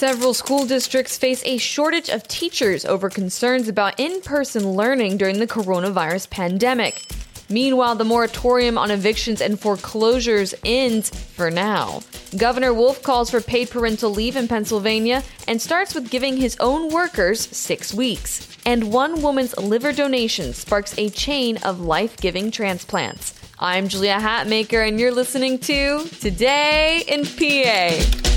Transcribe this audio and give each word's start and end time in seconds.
Several 0.00 0.32
school 0.32 0.64
districts 0.64 1.18
face 1.18 1.42
a 1.44 1.58
shortage 1.58 2.08
of 2.08 2.26
teachers 2.26 2.86
over 2.86 3.10
concerns 3.10 3.68
about 3.68 4.00
in 4.00 4.22
person 4.22 4.70
learning 4.70 5.18
during 5.18 5.38
the 5.38 5.46
coronavirus 5.46 6.30
pandemic. 6.30 7.04
Meanwhile, 7.50 7.96
the 7.96 8.04
moratorium 8.04 8.78
on 8.78 8.90
evictions 8.90 9.42
and 9.42 9.60
foreclosures 9.60 10.54
ends 10.64 11.10
for 11.10 11.50
now. 11.50 12.00
Governor 12.38 12.72
Wolf 12.72 13.02
calls 13.02 13.28
for 13.30 13.42
paid 13.42 13.68
parental 13.68 14.08
leave 14.08 14.36
in 14.36 14.48
Pennsylvania 14.48 15.22
and 15.46 15.60
starts 15.60 15.94
with 15.94 16.10
giving 16.10 16.38
his 16.38 16.56
own 16.60 16.90
workers 16.90 17.38
six 17.54 17.92
weeks. 17.92 18.56
And 18.64 18.90
one 18.90 19.20
woman's 19.20 19.54
liver 19.58 19.92
donation 19.92 20.54
sparks 20.54 20.96
a 20.96 21.10
chain 21.10 21.58
of 21.58 21.78
life 21.78 22.16
giving 22.16 22.50
transplants. 22.50 23.38
I'm 23.58 23.88
Julia 23.88 24.18
Hatmaker, 24.18 24.88
and 24.88 24.98
you're 24.98 25.12
listening 25.12 25.58
to 25.58 26.06
Today 26.22 27.04
in 27.06 27.26
PA. 27.26 28.29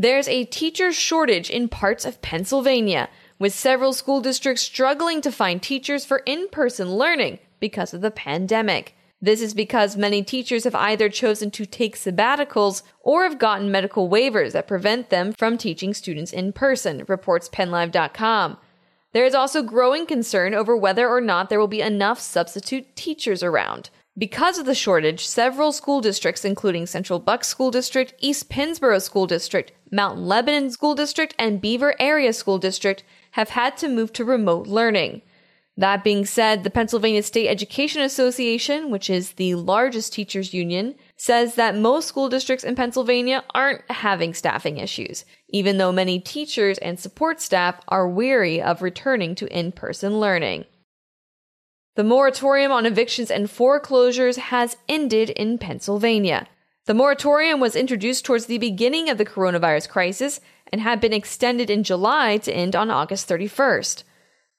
There's 0.00 0.28
a 0.28 0.46
teacher 0.46 0.94
shortage 0.94 1.50
in 1.50 1.68
parts 1.68 2.06
of 2.06 2.22
Pennsylvania, 2.22 3.10
with 3.38 3.52
several 3.52 3.92
school 3.92 4.22
districts 4.22 4.62
struggling 4.62 5.20
to 5.20 5.30
find 5.30 5.62
teachers 5.62 6.06
for 6.06 6.22
in 6.24 6.48
person 6.48 6.94
learning 6.94 7.38
because 7.58 7.92
of 7.92 8.00
the 8.00 8.10
pandemic. 8.10 8.94
This 9.20 9.42
is 9.42 9.52
because 9.52 9.98
many 9.98 10.22
teachers 10.22 10.64
have 10.64 10.74
either 10.74 11.10
chosen 11.10 11.50
to 11.50 11.66
take 11.66 11.98
sabbaticals 11.98 12.82
or 13.02 13.24
have 13.24 13.38
gotten 13.38 13.70
medical 13.70 14.08
waivers 14.08 14.52
that 14.52 14.66
prevent 14.66 15.10
them 15.10 15.34
from 15.34 15.58
teaching 15.58 15.92
students 15.92 16.32
in 16.32 16.54
person, 16.54 17.04
reports 17.06 17.50
PennLive.com. 17.50 18.56
There 19.12 19.26
is 19.26 19.34
also 19.34 19.62
growing 19.62 20.06
concern 20.06 20.54
over 20.54 20.74
whether 20.74 21.10
or 21.10 21.20
not 21.20 21.50
there 21.50 21.60
will 21.60 21.68
be 21.68 21.82
enough 21.82 22.20
substitute 22.20 22.96
teachers 22.96 23.42
around. 23.42 23.90
Because 24.18 24.58
of 24.58 24.66
the 24.66 24.74
shortage, 24.74 25.24
several 25.24 25.72
school 25.72 26.00
districts, 26.00 26.44
including 26.44 26.86
Central 26.86 27.20
Bucks 27.20 27.48
School 27.48 27.70
District, 27.70 28.12
East 28.18 28.50
Pennsboro 28.50 29.00
School 29.00 29.26
District, 29.26 29.72
Mount 29.92 30.18
Lebanon 30.18 30.70
School 30.70 30.94
District, 30.94 31.34
and 31.38 31.60
Beaver 31.60 31.94
Area 32.00 32.32
School 32.32 32.58
District, 32.58 33.04
have 33.32 33.50
had 33.50 33.76
to 33.78 33.88
move 33.88 34.12
to 34.14 34.24
remote 34.24 34.66
learning. 34.66 35.22
That 35.76 36.04
being 36.04 36.26
said, 36.26 36.64
the 36.64 36.70
Pennsylvania 36.70 37.22
State 37.22 37.48
Education 37.48 38.02
Association, 38.02 38.90
which 38.90 39.08
is 39.08 39.32
the 39.32 39.54
largest 39.54 40.12
teachers 40.12 40.52
union, 40.52 40.96
says 41.16 41.54
that 41.54 41.76
most 41.76 42.08
school 42.08 42.28
districts 42.28 42.64
in 42.64 42.74
Pennsylvania 42.74 43.44
aren't 43.54 43.88
having 43.90 44.34
staffing 44.34 44.76
issues, 44.76 45.24
even 45.48 45.78
though 45.78 45.92
many 45.92 46.18
teachers 46.18 46.76
and 46.78 46.98
support 46.98 47.40
staff 47.40 47.80
are 47.88 48.08
weary 48.08 48.60
of 48.60 48.82
returning 48.82 49.34
to 49.36 49.46
in 49.46 49.72
person 49.72 50.18
learning. 50.18 50.64
The 52.00 52.04
moratorium 52.04 52.72
on 52.72 52.86
evictions 52.86 53.30
and 53.30 53.50
foreclosures 53.50 54.38
has 54.38 54.78
ended 54.88 55.28
in 55.28 55.58
Pennsylvania. 55.58 56.48
The 56.86 56.94
moratorium 56.94 57.60
was 57.60 57.76
introduced 57.76 58.24
towards 58.24 58.46
the 58.46 58.56
beginning 58.56 59.10
of 59.10 59.18
the 59.18 59.26
coronavirus 59.26 59.90
crisis 59.90 60.40
and 60.72 60.80
had 60.80 60.98
been 60.98 61.12
extended 61.12 61.68
in 61.68 61.82
July 61.82 62.38
to 62.38 62.56
end 62.56 62.74
on 62.74 62.90
August 62.90 63.28
31st. 63.28 64.04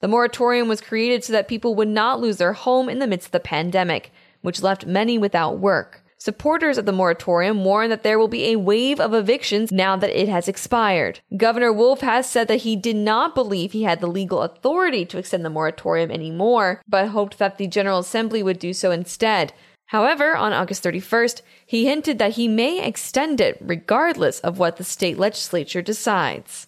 The 0.01 0.07
moratorium 0.07 0.67
was 0.67 0.81
created 0.81 1.23
so 1.23 1.33
that 1.33 1.47
people 1.47 1.73
would 1.73 1.87
not 1.87 2.19
lose 2.19 2.37
their 2.37 2.53
home 2.53 2.87
in 2.87 2.99
the 2.99 3.07
midst 3.07 3.29
of 3.29 3.31
the 3.31 3.39
pandemic, 3.39 4.11
which 4.43 4.61
left 4.61 4.85
many 4.85 5.17
without 5.17 5.57
work. 5.57 6.00
Supporters 6.23 6.77
of 6.77 6.85
the 6.85 6.91
moratorium 6.91 7.65
warn 7.65 7.89
that 7.89 8.03
there 8.03 8.19
will 8.19 8.27
be 8.27 8.51
a 8.51 8.59
wave 8.59 8.99
of 8.99 9.11
evictions 9.11 9.71
now 9.71 9.95
that 9.95 10.11
it 10.15 10.29
has 10.29 10.47
expired. 10.47 11.19
Governor 11.35 11.73
Wolf 11.73 12.01
has 12.01 12.29
said 12.29 12.47
that 12.47 12.61
he 12.61 12.75
did 12.75 12.95
not 12.95 13.33
believe 13.33 13.71
he 13.71 13.81
had 13.81 14.01
the 14.01 14.07
legal 14.07 14.43
authority 14.43 15.03
to 15.03 15.17
extend 15.17 15.43
the 15.43 15.49
moratorium 15.49 16.11
anymore, 16.11 16.79
but 16.87 17.07
hoped 17.07 17.39
that 17.39 17.57
the 17.57 17.65
General 17.65 17.97
Assembly 17.97 18.43
would 18.43 18.59
do 18.59 18.71
so 18.71 18.91
instead. 18.91 19.51
However, 19.87 20.37
on 20.37 20.53
August 20.53 20.83
31st, 20.83 21.41
he 21.65 21.87
hinted 21.87 22.19
that 22.19 22.33
he 22.33 22.47
may 22.47 22.85
extend 22.85 23.41
it 23.41 23.57
regardless 23.59 24.39
of 24.41 24.59
what 24.59 24.77
the 24.77 24.83
state 24.83 25.17
legislature 25.17 25.81
decides. 25.81 26.67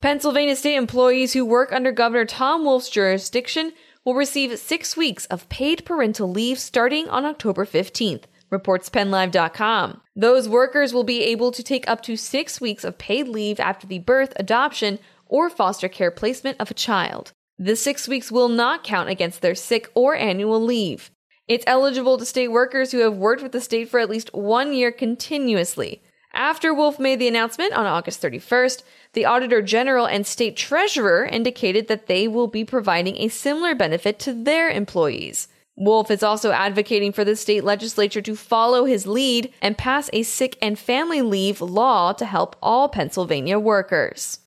Pennsylvania 0.00 0.54
state 0.54 0.76
employees 0.76 1.32
who 1.32 1.44
work 1.44 1.72
under 1.72 1.90
Governor 1.90 2.26
Tom 2.26 2.64
Wolf's 2.64 2.88
jurisdiction 2.88 3.72
will 4.04 4.14
receive 4.14 4.58
six 4.58 4.96
weeks 4.96 5.26
of 5.26 5.48
paid 5.48 5.84
parental 5.84 6.30
leave 6.30 6.58
starting 6.58 7.08
on 7.08 7.24
October 7.24 7.64
15th, 7.64 8.24
reports 8.50 8.88
PennLive.com. 8.90 10.00
Those 10.16 10.48
workers 10.48 10.92
will 10.92 11.04
be 11.04 11.22
able 11.22 11.52
to 11.52 11.62
take 11.62 11.88
up 11.88 12.02
to 12.02 12.16
six 12.16 12.60
weeks 12.60 12.84
of 12.84 12.98
paid 12.98 13.28
leave 13.28 13.60
after 13.60 13.86
the 13.86 14.00
birth, 14.00 14.32
adoption, 14.36 14.98
or 15.26 15.48
foster 15.48 15.88
care 15.88 16.10
placement 16.10 16.60
of 16.60 16.70
a 16.70 16.74
child. 16.74 17.32
The 17.58 17.76
six 17.76 18.08
weeks 18.08 18.32
will 18.32 18.48
not 18.48 18.84
count 18.84 19.08
against 19.08 19.40
their 19.40 19.54
sick 19.54 19.90
or 19.94 20.14
annual 20.14 20.60
leave. 20.60 21.10
It's 21.48 21.64
eligible 21.66 22.18
to 22.18 22.24
state 22.24 22.48
workers 22.48 22.92
who 22.92 22.98
have 22.98 23.16
worked 23.16 23.42
with 23.42 23.52
the 23.52 23.60
state 23.60 23.88
for 23.88 24.00
at 24.00 24.10
least 24.10 24.32
one 24.32 24.72
year 24.72 24.92
continuously. 24.92 26.02
After 26.34 26.72
Wolf 26.72 26.98
made 26.98 27.18
the 27.18 27.28
announcement 27.28 27.74
on 27.74 27.86
August 27.86 28.22
31st, 28.22 28.82
the 29.12 29.26
Auditor 29.26 29.60
General 29.60 30.06
and 30.06 30.26
State 30.26 30.56
Treasurer 30.56 31.26
indicated 31.26 31.88
that 31.88 32.06
they 32.06 32.26
will 32.26 32.46
be 32.46 32.64
providing 32.64 33.16
a 33.18 33.28
similar 33.28 33.74
benefit 33.74 34.18
to 34.20 34.32
their 34.32 34.70
employees. 34.70 35.48
Wolf 35.76 36.10
is 36.10 36.22
also 36.22 36.52
advocating 36.52 37.12
for 37.12 37.24
the 37.24 37.36
state 37.36 37.64
legislature 37.64 38.22
to 38.22 38.36
follow 38.36 38.84
his 38.84 39.06
lead 39.06 39.52
and 39.60 39.76
pass 39.76 40.08
a 40.12 40.22
sick 40.22 40.56
and 40.62 40.78
family 40.78 41.22
leave 41.22 41.60
law 41.60 42.12
to 42.12 42.26
help 42.26 42.56
all 42.62 42.88
Pennsylvania 42.88 43.58
workers. 43.58 44.40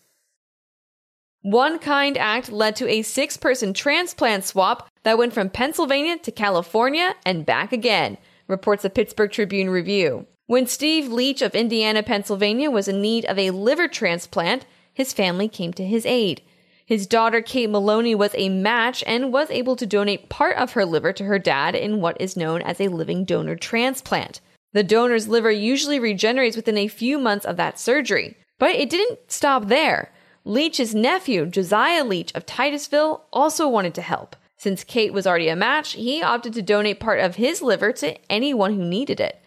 One 1.42 1.78
Kind 1.78 2.18
Act 2.18 2.52
led 2.52 2.76
to 2.78 2.90
a 2.90 3.04
six 3.04 3.38
person 3.38 3.74
transplant 3.74 4.46
swap 4.46 4.88
that 5.04 5.18
went 5.18 5.34
from 5.34 5.50
Pennsylvania 5.52 6.18
to 6.20 6.32
California 6.32 7.16
and 7.24 7.46
back 7.46 7.72
again, 7.72 8.18
reports 8.48 8.82
the 8.82 8.90
Pittsburgh 8.90 9.32
Tribune 9.32 9.70
Review. 9.70 10.26
When 10.48 10.68
Steve 10.68 11.12
Leach 11.12 11.42
of 11.42 11.56
Indiana, 11.56 12.04
Pennsylvania 12.04 12.70
was 12.70 12.88
in 12.88 13.02
need 13.02 13.26
of 13.26 13.40
a 13.40 13.50
liver 13.50 13.88
transplant, 13.88 14.68
his 14.94 15.12
family 15.12 15.48
came 15.48 15.74
to 15.74 15.84
his 15.84 16.06
aid. 16.06 16.44
His 16.86 17.08
daughter, 17.08 17.42
Kate 17.42 17.68
Maloney, 17.68 18.14
was 18.14 18.30
a 18.36 18.50
match 18.50 19.04
and 19.08 19.34
was 19.34 19.50
able 19.50 19.76
to 19.76 19.88
donate 19.88 20.30
part 20.30 20.56
of 20.58 20.74
her 20.74 20.86
liver 20.86 21.12
to 21.14 21.24
her 21.24 21.40
dad 21.40 21.74
in 21.74 22.00
what 22.00 22.22
is 22.22 22.38
known 22.38 22.62
as 22.62 22.80
a 22.80 22.90
living 22.90 23.26
donor 23.26 23.56
transplant. 23.56 24.40
The 24.74 24.84
donor's 24.84 25.28
liver 25.28 25.50
usually 25.50 26.00
regenerates 26.00 26.56
within 26.56 26.78
a 26.78 26.88
few 26.88 27.18
months 27.18 27.46
of 27.46 27.58
that 27.58 27.80
surgery. 27.80 28.38
But 28.60 28.76
it 28.76 28.92
didn't 28.92 29.32
stop 29.32 29.66
there. 29.66 30.12
Leach's 30.44 30.94
nephew, 30.94 31.48
Josiah 31.48 32.04
Leach 32.04 32.32
of 32.36 32.46
Titusville, 32.46 33.26
also 33.34 33.68
wanted 33.68 33.96
to 33.96 34.04
help. 34.04 34.36
Since 34.58 34.84
Kate 34.84 35.12
was 35.12 35.26
already 35.26 35.50
a 35.50 35.56
match, 35.56 35.94
he 35.94 36.22
opted 36.22 36.54
to 36.54 36.62
donate 36.62 37.00
part 37.00 37.20
of 37.20 37.38
his 37.38 37.64
liver 37.64 37.92
to 37.94 38.16
anyone 38.32 38.76
who 38.76 38.86
needed 38.86 39.20
it. 39.20 39.42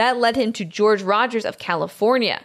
That 0.00 0.16
led 0.16 0.34
him 0.34 0.54
to 0.54 0.64
George 0.64 1.02
Rogers 1.02 1.44
of 1.44 1.58
California. 1.58 2.40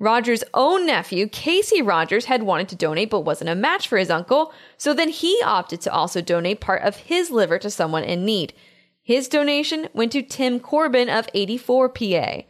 Rogers' 0.00 0.42
own 0.52 0.84
nephew, 0.84 1.28
Casey 1.28 1.80
Rogers, 1.80 2.24
had 2.24 2.42
wanted 2.42 2.68
to 2.70 2.74
donate 2.74 3.08
but 3.08 3.20
wasn't 3.20 3.50
a 3.50 3.54
match 3.54 3.86
for 3.86 3.98
his 3.98 4.10
uncle, 4.10 4.52
so 4.76 4.92
then 4.92 5.08
he 5.08 5.40
opted 5.44 5.80
to 5.82 5.92
also 5.92 6.20
donate 6.20 6.60
part 6.60 6.82
of 6.82 6.96
his 6.96 7.30
liver 7.30 7.56
to 7.60 7.70
someone 7.70 8.02
in 8.02 8.24
need. 8.24 8.52
His 9.00 9.28
donation 9.28 9.88
went 9.94 10.10
to 10.10 10.22
Tim 10.22 10.58
Corbin 10.58 11.08
of 11.08 11.28
Eighty 11.34 11.56
Four 11.56 11.88
PA. 11.88 12.42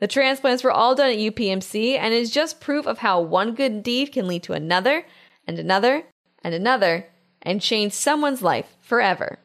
The 0.00 0.08
transplants 0.08 0.64
were 0.64 0.72
all 0.72 0.96
done 0.96 1.10
at 1.10 1.18
UPMC 1.18 1.96
and 1.96 2.12
is 2.12 2.32
just 2.32 2.60
proof 2.60 2.88
of 2.88 2.98
how 2.98 3.20
one 3.20 3.54
good 3.54 3.84
deed 3.84 4.10
can 4.10 4.26
lead 4.26 4.42
to 4.42 4.52
another 4.52 5.06
and 5.46 5.60
another 5.60 6.06
and 6.42 6.56
another 6.56 7.06
and 7.40 7.62
change 7.62 7.92
someone's 7.92 8.42
life 8.42 8.74
forever. 8.80 9.38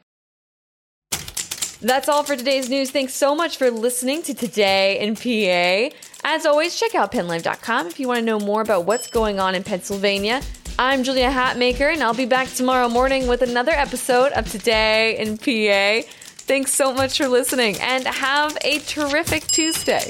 That's 1.81 2.09
all 2.09 2.24
for 2.24 2.35
today's 2.35 2.69
news. 2.69 2.89
Thanks 2.89 3.13
so 3.13 3.35
much 3.35 3.57
for 3.57 3.69
listening 3.69 4.24
to 4.24 4.33
Today 4.33 5.00
in 5.00 5.15
PA. 5.15 5.95
As 6.24 6.45
always, 6.45 6.79
check 6.79 6.95
out 6.95 7.12
pennlive.com 7.12 7.85
if 7.85 8.00
you 8.00 8.07
want 8.07 8.19
to 8.19 8.25
know 8.25 8.39
more 8.39 8.62
about 8.62 8.85
what's 8.85 9.07
going 9.07 9.39
on 9.39 9.53
in 9.53 9.63
Pennsylvania. 9.63 10.41
I'm 10.79 11.03
Julia 11.03 11.29
Hatmaker, 11.29 11.94
and 11.94 12.01
I'll 12.01 12.15
be 12.15 12.25
back 12.25 12.47
tomorrow 12.47 12.89
morning 12.89 13.27
with 13.27 13.44
another 13.44 13.74
episode 13.74 14.31
of 14.31 14.50
Today 14.50 15.19
in 15.19 15.38
PA. 15.38 16.07
Thanks 16.47 16.74
so 16.74 16.94
much 16.94 17.18
for 17.18 17.27
listening, 17.27 17.77
and 17.80 18.07
have 18.07 18.57
a 18.62 18.80
terrific 18.80 19.45
Tuesday. 19.47 20.09